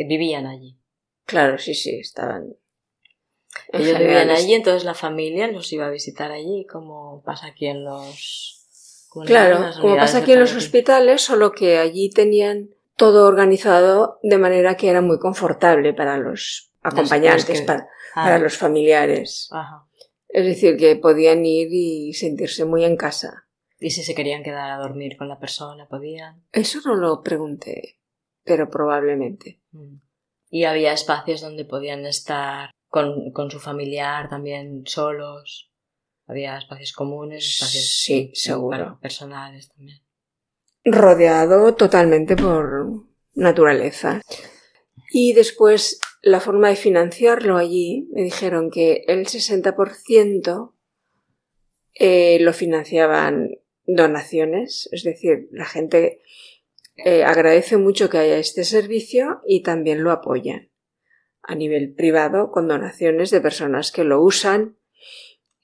vivían 0.07 0.47
allí. 0.47 0.77
Claro, 1.25 1.57
sí, 1.57 1.73
sí, 1.73 1.99
estaban. 1.99 2.55
Ellos 3.73 3.97
vivían 3.99 4.29
allí, 4.29 4.53
entonces 4.53 4.83
la 4.83 4.93
familia 4.93 5.47
los 5.47 5.71
iba 5.71 5.85
a 5.85 5.91
visitar 5.91 6.31
allí, 6.31 6.65
como 6.69 7.21
pasa 7.23 7.47
aquí 7.47 7.67
en 7.67 7.83
los... 7.83 8.60
Claro, 9.25 9.71
como 9.81 9.97
pasa 9.97 10.19
aquí 10.19 10.31
en 10.33 10.39
los 10.39 10.55
hospitales, 10.55 11.21
solo 11.21 11.51
que 11.51 11.77
allí 11.77 12.09
tenían 12.09 12.69
todo 12.95 13.27
organizado 13.27 14.19
de 14.23 14.37
manera 14.37 14.77
que 14.77 14.89
era 14.89 15.01
muy 15.01 15.19
confortable 15.19 15.93
para 15.93 16.17
los 16.17 16.71
acompañantes, 16.81 17.61
para, 17.63 17.89
para, 18.13 18.35
ah. 18.35 18.39
los 18.39 18.57
familiares. 18.57 19.49
Ajá. 19.51 19.85
Es 20.29 20.45
decir, 20.45 20.77
que 20.77 20.95
podían 20.95 21.45
ir 21.45 21.67
y 21.71 22.13
sentirse 22.13 22.63
muy 22.63 22.85
en 22.85 22.95
casa. 22.95 23.47
¿Y 23.79 23.89
si 23.89 24.03
se 24.03 24.15
querían 24.15 24.43
quedar 24.43 24.71
a 24.71 24.77
dormir 24.77 25.17
con 25.17 25.27
la 25.27 25.39
persona, 25.39 25.87
podían? 25.87 26.45
Eso 26.51 26.79
no 26.85 26.95
lo 26.95 27.21
pregunté, 27.21 27.99
pero 28.43 28.69
probablemente. 28.69 29.59
Mm. 29.71 29.95
¿Y 30.49 30.65
había 30.65 30.93
espacios 30.93 31.41
donde 31.41 31.65
podían 31.65 32.05
estar 32.05 32.71
con, 32.87 33.31
con 33.31 33.49
su 33.49 33.59
familiar 33.59 34.29
también 34.29 34.83
solos? 34.85 35.70
¿Había 36.31 36.57
espacios 36.57 36.93
comunes, 36.93 37.45
espacios 37.45 38.03
sí, 38.05 38.31
seguro. 38.33 38.97
personales 39.01 39.67
también? 39.67 39.99
Rodeado 40.85 41.75
totalmente 41.75 42.37
por 42.37 43.03
naturaleza. 43.33 44.21
Y 45.11 45.33
después 45.33 45.99
la 46.21 46.39
forma 46.39 46.69
de 46.69 46.77
financiarlo 46.77 47.57
allí, 47.57 48.07
me 48.13 48.23
dijeron 48.23 48.71
que 48.71 49.03
el 49.07 49.25
60% 49.25 50.73
eh, 51.95 52.37
lo 52.39 52.53
financiaban 52.53 53.57
donaciones, 53.85 54.87
es 54.93 55.03
decir, 55.03 55.49
la 55.51 55.65
gente 55.65 56.21
eh, 56.95 57.25
agradece 57.25 57.75
mucho 57.75 58.09
que 58.09 58.19
haya 58.19 58.37
este 58.37 58.63
servicio 58.63 59.41
y 59.45 59.63
también 59.63 60.01
lo 60.01 60.11
apoyan 60.11 60.71
a 61.43 61.55
nivel 61.55 61.93
privado 61.93 62.51
con 62.51 62.69
donaciones 62.69 63.31
de 63.31 63.41
personas 63.41 63.91
que 63.91 64.05
lo 64.05 64.21
usan 64.21 64.77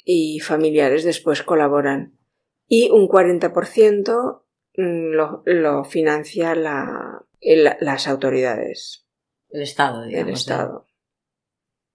y 0.10 0.40
familiares 0.40 1.04
después 1.04 1.44
colaboran. 1.44 2.18
Y 2.66 2.90
un 2.92 3.10
40% 3.10 4.42
mm, 4.78 5.12
lo, 5.12 5.44
lo 5.46 5.84
financia 5.84 6.56
la, 6.56 7.26
las 7.42 8.08
autoridades. 8.08 9.06
El 9.50 9.64
Estado, 9.64 10.06
digamos. 10.06 10.30
El 10.30 10.34
Estado. 10.34 10.88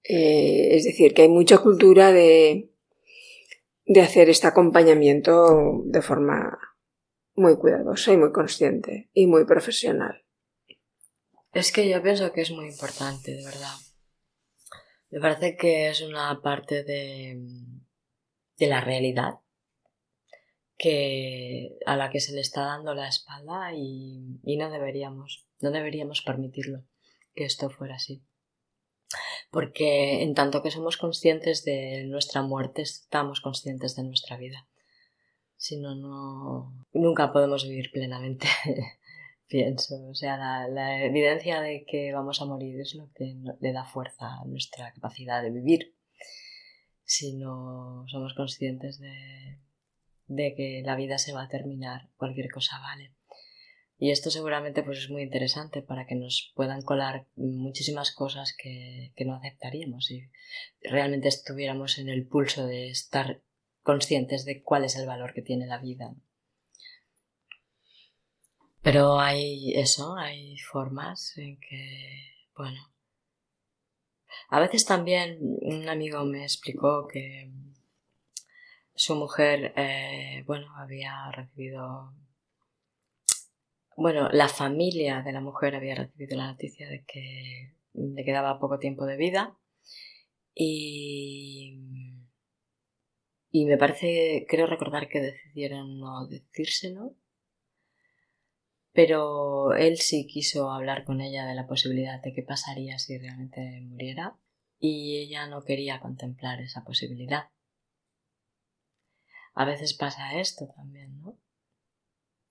Eh, 0.05 0.77
es 0.77 0.85
decir, 0.85 1.15
que 1.15 1.23
hay 1.23 1.31
mucha 1.31 1.59
cultura 1.59 2.13
de, 2.13 2.71
de 3.87 4.01
hacer 4.03 4.29
este 4.29 4.47
acompañamiento 4.47 5.81
de 5.87 6.03
forma 6.03 6.59
muy 7.35 7.57
cuidadosa 7.57 8.13
y 8.13 8.19
muy 8.19 8.31
consciente 8.31 9.09
y 9.15 9.27
muy 9.27 9.47
profesional. 9.47 10.23
Es 11.55 11.73
que 11.73 11.89
yo 11.89 12.03
pienso 12.03 12.31
que 12.33 12.43
es 12.43 12.51
muy 12.51 12.67
importante, 12.67 13.33
de 13.35 13.45
verdad. 13.45 13.77
Me 15.09 15.19
parece 15.19 15.57
que 15.57 15.89
es 15.89 16.03
una 16.03 16.41
parte 16.43 16.85
de, 16.85 17.39
de 18.63 18.69
la 18.69 18.81
realidad 18.81 19.41
que, 20.79 21.77
a 21.85 21.97
la 21.97 22.11
que 22.11 22.21
se 22.21 22.33
le 22.33 22.41
está 22.41 22.63
dando 22.63 22.95
la 22.95 23.09
espalda 23.09 23.73
y, 23.75 24.39
y 24.45 24.57
no 24.57 24.71
deberíamos, 24.71 25.49
no 25.61 25.73
deberíamos 25.73 26.23
permitirlo 26.23 26.85
que 27.35 27.45
esto 27.45 27.71
fuera 27.71 27.97
así. 27.97 28.23
Porque 29.51 30.23
en 30.23 30.35
tanto 30.35 30.63
que 30.63 30.71
somos 30.71 30.97
conscientes 30.97 31.65
de 31.65 32.05
nuestra 32.05 32.43
muerte, 32.43 32.83
estamos 32.83 33.41
conscientes 33.41 33.97
de 33.97 34.05
nuestra 34.05 34.37
vida. 34.37 34.69
Si 35.57 35.77
no, 35.77 35.97
no, 35.97 36.87
nunca 36.93 37.33
podemos 37.33 37.65
vivir 37.69 37.91
plenamente, 37.91 38.47
pienso. 39.49 40.07
O 40.09 40.15
sea, 40.15 40.37
la, 40.69 41.05
evidencia 41.05 41.61
de 41.61 41.85
que 41.85 42.13
vamos 42.13 42.41
a 42.41 42.45
morir 42.45 42.81
es 42.81 42.95
lo 42.95 43.11
que 43.13 43.35
le 43.61 43.73
da 43.73 43.85
fuerza 43.85 44.41
a 44.41 44.45
nuestra 44.45 44.93
capacidad 44.93 45.43
de 45.43 45.51
vivir. 45.51 45.92
Si 47.15 47.35
no 47.35 48.07
somos 48.09 48.33
conscientes 48.33 48.99
de, 48.99 49.59
de 50.29 50.55
que 50.55 50.83
la 50.83 50.97
vida 50.97 51.19
se 51.19 51.35
va 51.35 51.43
a 51.43 51.49
terminar, 51.49 52.09
cualquier 52.17 52.51
cosa 52.51 52.79
vale. 52.81 53.13
Y 53.99 54.13
esto 54.13 54.31
seguramente 54.31 54.83
pues 54.83 54.99
es 54.99 55.11
muy 55.11 55.23
interesante 55.23 55.83
para 55.83 56.07
que 56.07 56.15
nos 56.15 56.53
puedan 56.57 56.81
colar 56.81 57.27
muchísimas 57.37 58.13
cosas 58.13 58.57
que, 58.57 59.13
no 59.27 59.35
aceptaríamos 59.35 60.07
si 60.07 60.31
realmente 60.81 61.29
estuviéramos 61.29 61.99
en 61.99 62.09
el 62.09 62.27
pulso 62.27 62.67
de 62.67 62.89
estar 62.89 63.43
conscientes 63.83 64.47
de 64.47 64.63
cuál 64.63 64.85
es 64.85 64.97
el 64.97 65.07
valor 65.07 65.35
que 65.35 65.43
tiene 65.43 65.67
la 65.67 65.79
vida. 65.79 66.15
Pero 68.81 69.21
hay 69.21 69.75
eso, 69.75 70.17
hay 70.17 70.57
formas 70.57 71.37
en 71.37 71.61
que, 71.61 72.49
bueno, 72.57 72.92
a 74.49 74.61
veces 74.61 74.85
también 74.85 75.39
un 75.41 75.89
amigo 75.89 76.25
me 76.25 76.43
explicó 76.43 77.07
que 77.09 77.51
su 78.95 79.15
mujer, 79.17 79.73
eh, 79.77 80.45
bueno, 80.47 80.67
había 80.77 81.31
recibido 81.33 82.15
bueno, 83.97 84.29
la 84.31 84.49
familia 84.49 85.23
de 85.23 85.33
la 85.33 85.41
mujer 85.41 85.75
había 85.75 85.95
recibido 85.95 86.37
la 86.37 86.47
noticia 86.49 86.89
de 86.89 87.05
que 87.05 87.75
le 87.93 88.25
quedaba 88.25 88.59
poco 88.59 88.79
tiempo 88.79 89.05
de 89.05 89.17
vida 89.17 89.59
y, 90.55 91.79
y 93.51 93.65
me 93.67 93.77
parece, 93.77 94.47
creo 94.49 94.67
recordar 94.67 95.09
que 95.09 95.21
decidieron 95.21 95.99
no 95.99 96.27
decírselo, 96.27 97.17
pero 98.93 99.75
él 99.75 99.99
sí 99.99 100.27
quiso 100.27 100.71
hablar 100.71 101.05
con 101.05 101.21
ella 101.21 101.47
de 101.47 101.55
la 101.55 101.67
posibilidad 101.67 102.21
de 102.21 102.33
qué 102.33 102.43
pasaría 102.43 102.99
si 102.99 103.19
realmente 103.19 103.81
muriera 103.83 104.37
y 104.79 105.19
ella 105.19 105.47
no 105.47 105.65
quería 105.65 106.01
contemplar 106.01 106.61
esa 106.61 106.85
posibilidad. 106.85 107.51
A 109.55 109.65
veces 109.65 109.95
pasa 109.95 110.39
esto 110.39 110.67
también, 110.75 111.21
¿no? 111.21 111.39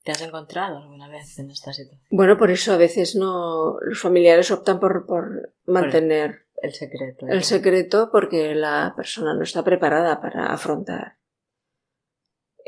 ¿Te 0.04 0.12
has 0.12 0.22
encontrado 0.22 0.78
alguna 0.78 1.08
vez 1.08 1.38
en 1.38 1.52
esta 1.52 1.74
situación? 1.74 2.08
Bueno, 2.10 2.38
por 2.38 2.50
eso 2.50 2.74
a 2.74 2.78
veces 2.78 3.16
no 3.16 3.78
los 3.82 4.02
familiares 4.02 4.50
optan 4.50 4.80
por, 4.80 5.06
por 5.06 5.54
mantener 5.66 6.48
el 6.62 6.74
secreto. 6.74 7.28
El 7.28 7.44
secreto 7.44 8.10
porque 8.12 8.56
la 8.56 8.94
persona 8.96 9.36
no 9.36 9.44
está 9.44 9.64
preparada 9.64 10.20
para 10.20 10.48
afrontar 10.48 11.21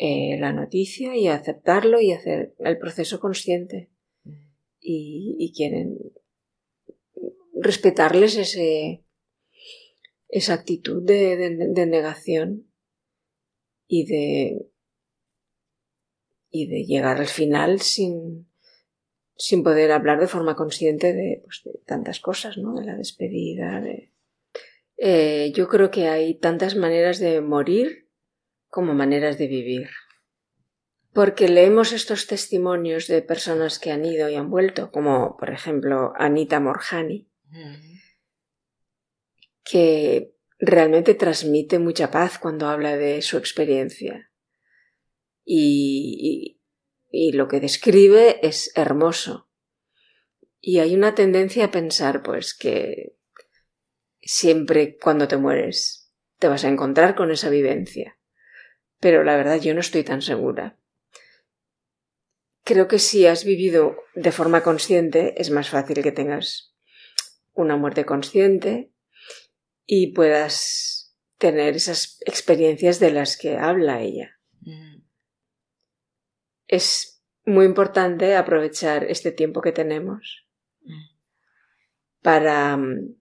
eh, 0.06 0.38
la 0.39 0.52
noticia 0.52 1.16
y 1.16 1.28
aceptarlo 1.28 2.02
y 2.02 2.12
hacer 2.12 2.56
el 2.60 2.78
proceso 2.78 3.20
consciente. 3.20 3.89
Y, 4.80 5.54
quieren 5.56 5.98
respetarles 7.54 8.36
ese, 8.36 9.06
esa 10.28 10.54
actitud 10.56 11.02
de 11.04 11.86
negación 11.86 12.68
y 13.88 14.06
de 14.06 14.74
y 16.54 16.68
de 16.68 16.86
llegar 16.86 17.18
al 17.18 17.28
final 17.28 17.82
sin, 17.82 18.48
sin 19.36 19.63
poder 19.63 19.92
hablar 19.92 20.20
de 20.20 20.28
forma 20.28 20.56
consciente 20.56 21.12
de, 21.12 21.42
pues, 21.44 21.63
tantas 21.86 22.20
cosas, 22.20 22.60
¿no? 22.60 22.76
De 22.76 22.86
la 22.86 22.96
despedida, 22.96 23.82
de... 23.82 24.12
Eh, 24.98 25.52
yo 25.56 25.68
creo 25.68 25.89
que 25.89 26.08
hay 26.08 26.36
tantas 26.36 26.76
maneras 26.76 27.18
de 27.18 27.42
morir 27.42 28.03
como 28.74 28.96
maneras 28.96 29.38
de 29.38 29.46
vivir. 29.46 29.92
Porque 31.14 31.48
leemos 31.48 31.92
estos 31.92 32.26
testimonios 32.26 33.06
de 33.06 33.22
personas 33.22 33.78
que 33.78 33.92
han 33.92 34.04
ido 34.04 34.30
y 34.30 34.36
han 34.36 34.50
vuelto, 34.50 34.92
como 34.92 35.38
por 35.38 35.52
ejemplo 35.52 36.12
Anita 36.18 36.60
Morjani, 36.60 37.30
que 39.64 40.36
realmente 40.58 41.14
transmite 41.14 41.78
mucha 41.78 42.10
paz 42.10 42.40
cuando 42.40 42.68
habla 42.68 42.98
de 42.98 43.22
su 43.22 43.38
experiencia 43.38 44.32
y, 45.46 46.60
y, 47.12 47.32
lo 47.34 47.48
que 47.48 47.60
describe 47.60 48.40
es 48.42 48.72
hermoso. 48.76 49.52
Y 50.60 50.80
hay 50.80 50.96
una 50.96 51.14
tendencia 51.14 51.66
a 51.66 51.72
pensar, 51.72 52.24
pues, 52.24 52.56
que 52.56 53.18
siempre 54.20 54.98
cuando 54.98 55.28
te 55.28 55.38
mueres 55.38 56.12
te 56.40 56.48
vas 56.48 56.64
a 56.64 56.70
encontrar 56.70 57.14
con 57.14 57.30
esa 57.30 57.52
vivencia. 57.52 58.18
Pero 59.04 59.24
la 59.24 59.38
verdad 59.38 59.62
yo 59.62 59.76
no 59.76 59.82
estoy 59.82 60.04
tan 60.04 60.24
segura. 60.24 60.80
Creo 62.63 62.88
que 62.88 62.98
si 62.98 63.28
has 63.28 63.46
vivido 63.46 63.98
de 64.16 64.32
forma 64.32 64.63
consciente 64.63 65.39
es 65.39 65.52
más 65.52 65.70
fácil 65.70 66.02
que 66.02 66.12
tengas 66.12 66.74
una 67.52 67.78
muerte 67.78 68.04
consciente 68.06 68.92
y 69.86 70.13
puedas 70.13 71.16
tener 71.38 71.76
esas 71.76 72.18
experiencias 72.26 73.00
de 73.00 73.12
las 73.12 73.38
que 73.38 73.58
habla 73.58 74.02
ella 74.02 74.39
es 76.74 77.24
muy 77.46 77.66
importante 77.66 78.36
aprovechar 78.36 79.04
este 79.04 79.32
tiempo 79.32 79.62
que 79.62 79.72
tenemos 79.72 80.48
mm. 80.82 81.04
para 82.22 82.78
mm, 82.78 83.16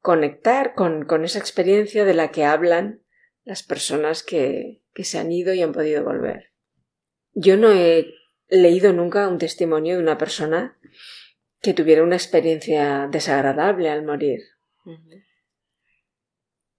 conectar 0.00 0.74
con, 0.74 1.24
esa 1.24 1.38
experiencia 1.38 2.04
de 2.04 2.14
la 2.14 2.30
que 2.30 2.44
hablan 2.44 3.02
las 3.44 3.62
personas 3.62 4.22
que, 4.22 4.79
que 4.92 5.04
se 5.04 5.18
han 5.18 5.32
ido 5.32 5.54
y 5.54 5.62
han 5.62 5.72
podido 5.72 6.04
volver. 6.04 6.50
Yo 7.32 7.56
no 7.56 7.72
he 7.72 8.14
leído 8.48 8.92
nunca 8.92 9.28
un 9.28 9.38
testimonio 9.38 9.96
de 9.96 10.02
una 10.02 10.18
persona 10.18 10.78
que 11.60 11.74
tuviera 11.74 12.02
una 12.02 12.16
experiencia 12.16 13.08
desagradable 13.10 13.88
al 13.88 14.04
morir. 14.04 14.40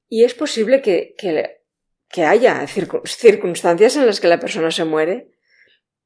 Y 0.08 0.24
es 0.24 0.34
posible 0.34 0.82
que, 0.82 1.15
que, 1.17 2.26
haya 2.26 2.65
circunstancias 2.67 3.95
en 3.95 4.06
las 4.06 4.19
que 4.19 4.28
la 4.28 4.39
persona 4.39 4.71
se 4.71 4.84
muere 4.84 5.32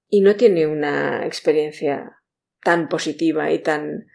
y 0.08 0.22
no 0.22 0.36
tiene 0.36 0.68
una 0.68 1.26
experiencia 1.26 2.22
tan 2.62 2.88
positiva 2.90 3.52
y 3.52 3.60
tan, 3.60 4.06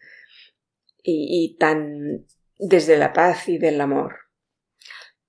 y 1.03 1.57
tan 1.59 2.26
desde 2.59 2.96
la 2.96 3.12
paz 3.12 3.48
y 3.48 3.59
del 3.59 3.81
amor. 3.81 4.29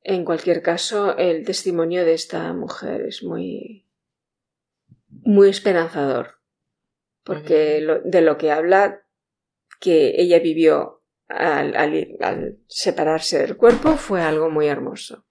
En 0.04 0.26
cualquier 0.26 0.62
caso, 0.62 1.16
el 1.18 1.46
testimonio 1.46 2.04
de 2.04 2.14
esta 2.14 2.52
mujer 2.54 3.02
es 3.02 3.24
muy, 3.24 3.88
muy 5.10 5.50
esperanzador, 5.50 6.40
porque 7.24 7.86
de 8.04 8.22
lo 8.22 8.38
que 8.38 8.52
habla 8.52 9.06
que 9.80 10.20
ella 10.22 10.40
vivió 10.40 11.04
al, 11.28 11.76
al, 11.76 12.60
separarse 12.68 13.40
del 13.40 13.58
cuerpo 13.58 13.96
fue 13.96 14.22
algo 14.22 14.50
muy 14.50 14.68
hermoso. 14.68 15.26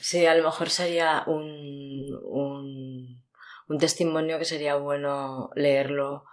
Sí, 0.00 0.26
a 0.26 0.34
lo 0.34 0.44
mejor 0.44 0.70
sería 0.70 1.24
un, 1.26 2.18
un, 2.24 3.24
un 3.68 3.78
testimonio 3.78 4.38
que 4.38 4.44
sería 4.44 4.76
bueno 4.76 5.50
leerlo 5.54 6.24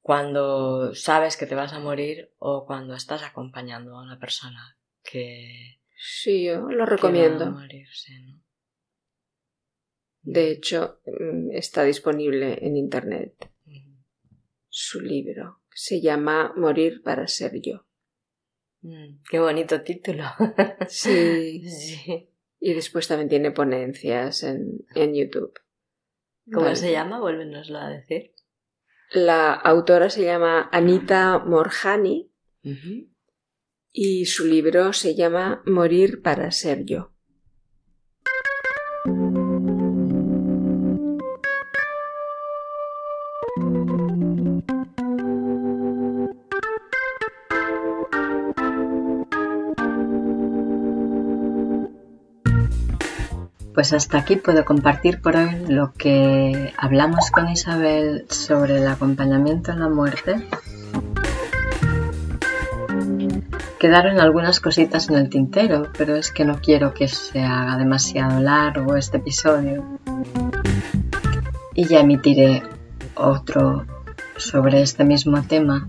cuando 0.00 0.94
sabes 0.94 1.36
que 1.36 1.46
te 1.46 1.54
vas 1.54 1.72
a 1.72 1.80
morir 1.80 2.32
o 2.38 2.64
cuando 2.66 2.94
estás 2.94 3.22
acompañando 3.22 3.96
a 3.96 4.02
una 4.02 4.18
persona 4.18 4.78
que, 5.02 5.77
Sí, 6.00 6.44
yo 6.44 6.60
lo 6.70 6.86
recomiendo. 6.86 7.56
De 10.22 10.50
hecho, 10.50 11.00
mm, 11.04 11.50
está 11.52 11.82
disponible 11.82 12.58
en 12.64 12.76
Internet 12.76 13.50
su 14.68 15.00
libro. 15.00 15.60
Se 15.74 16.00
llama 16.00 16.52
Morir 16.56 17.02
para 17.02 17.26
ser 17.26 17.60
yo. 17.60 17.84
Mm, 18.82 19.22
qué 19.28 19.40
bonito 19.40 19.82
título. 19.82 20.24
sí. 20.88 21.62
Y 22.60 22.74
después 22.74 23.06
también 23.06 23.28
tiene 23.28 23.52
ponencias 23.52 24.42
en, 24.42 25.14
YouTube. 25.14 25.54
¿Cómo 26.52 26.74
se 26.74 26.90
llama? 26.90 27.20
Vuélvenoslo 27.20 27.78
a 27.78 27.88
decir. 27.88 28.34
La 29.12 29.52
autora 29.52 30.10
se 30.10 30.24
llama 30.24 30.68
Anita 30.72 31.38
Morjani 31.38 32.32
y 33.92 34.26
su 34.26 34.46
libro 34.46 34.92
se 34.92 35.14
llama 35.14 35.62
Morir 35.66 36.22
para 36.22 36.50
ser 36.50 36.84
yo. 36.84 37.12
Pues 53.78 53.92
hasta 53.92 54.18
aquí 54.18 54.34
puedo 54.34 54.64
compartir 54.64 55.20
por 55.20 55.36
hoy 55.36 55.50
lo 55.68 55.92
que 55.92 56.72
hablamos 56.76 57.30
con 57.30 57.48
Isabel 57.48 58.26
sobre 58.28 58.78
el 58.78 58.88
acompañamiento 58.88 59.70
en 59.70 59.78
la 59.78 59.88
muerte 59.88 60.48
Quedaron 63.78 64.18
algunas 64.18 64.58
cositas 64.58 65.08
en 65.08 65.16
el 65.16 65.28
tintero, 65.28 65.92
pero 65.96 66.16
es 66.16 66.32
que 66.32 66.44
no 66.44 66.60
quiero 66.60 66.92
que 66.92 67.06
se 67.06 67.40
haga 67.44 67.76
demasiado 67.76 68.40
largo 68.40 68.96
este 68.96 69.18
episodio. 69.18 69.84
Y 71.74 71.84
ya 71.86 72.00
emitiré 72.00 72.64
otro 73.14 73.86
sobre 74.36 74.82
este 74.82 75.04
mismo 75.04 75.42
tema. 75.42 75.86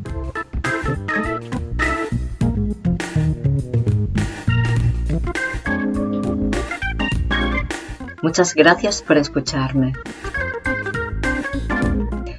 Muchas 8.21 8.53
gracias 8.53 9.01
por 9.01 9.17
escucharme. 9.17 9.93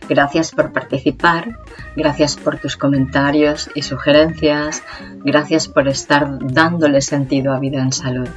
Gracias 0.08 0.52
por 0.52 0.72
participar, 0.72 1.56
gracias 1.96 2.36
por 2.36 2.58
tus 2.58 2.76
comentarios 2.76 3.70
y 3.74 3.82
sugerencias, 3.82 4.82
gracias 5.24 5.68
por 5.68 5.88
estar 5.88 6.38
dándole 6.40 7.00
sentido 7.00 7.52
a 7.52 7.58
Vida 7.58 7.82
en 7.82 7.92
Salud. 7.92 8.28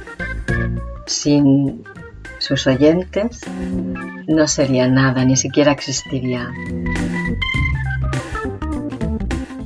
Sin 1.06 1.84
sus 2.38 2.66
oyentes 2.66 3.40
no 4.26 4.46
sería 4.46 4.88
nada, 4.88 5.24
ni 5.24 5.36
siquiera 5.36 5.72
existiría. 5.72 6.50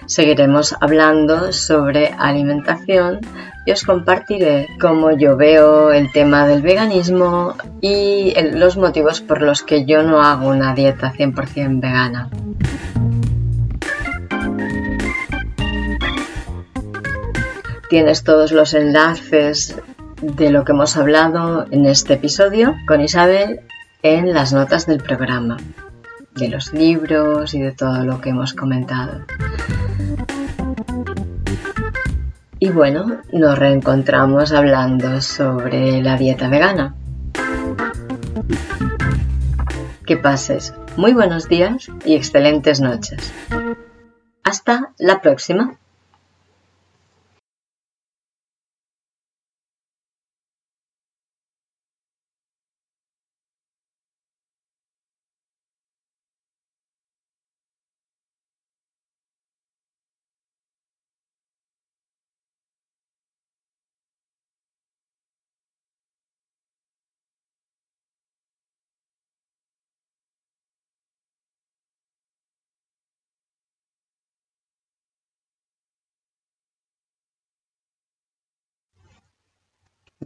seguiremos 0.06 0.74
hablando 0.80 1.52
sobre 1.52 2.14
alimentación 2.18 3.20
y 3.66 3.72
os 3.72 3.82
compartiré 3.84 4.68
cómo 4.80 5.10
yo 5.12 5.36
veo 5.36 5.90
el 5.90 6.12
tema 6.12 6.46
del 6.46 6.62
veganismo 6.62 7.54
y 7.80 8.34
los 8.52 8.76
motivos 8.76 9.20
por 9.20 9.40
los 9.42 9.62
que 9.62 9.84
yo 9.86 10.02
no 10.02 10.22
hago 10.22 10.48
una 10.48 10.74
dieta 10.74 11.12
100% 11.12 11.80
vegana. 11.80 12.28
Tienes 17.88 18.24
todos 18.24 18.52
los 18.52 18.74
enlaces 18.74 19.76
de 20.20 20.50
lo 20.50 20.64
que 20.64 20.72
hemos 20.72 20.96
hablado 20.96 21.66
en 21.70 21.86
este 21.86 22.14
episodio 22.14 22.74
con 22.86 23.00
Isabel 23.00 23.60
en 24.02 24.34
las 24.34 24.52
notas 24.52 24.86
del 24.86 25.02
programa, 25.02 25.56
de 26.34 26.48
los 26.48 26.72
libros 26.72 27.54
y 27.54 27.60
de 27.60 27.72
todo 27.72 28.04
lo 28.04 28.20
que 28.20 28.30
hemos 28.30 28.52
comentado. 28.52 29.20
Y 32.64 32.70
bueno, 32.70 33.20
nos 33.30 33.58
reencontramos 33.58 34.50
hablando 34.52 35.20
sobre 35.20 36.00
la 36.00 36.16
dieta 36.16 36.48
vegana. 36.48 36.94
Que 40.06 40.16
pases 40.16 40.72
muy 40.96 41.12
buenos 41.12 41.46
días 41.46 41.90
y 42.06 42.14
excelentes 42.14 42.80
noches. 42.80 43.34
Hasta 44.42 44.94
la 44.96 45.20
próxima. 45.20 45.78